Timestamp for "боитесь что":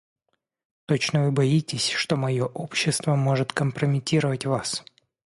1.31-2.15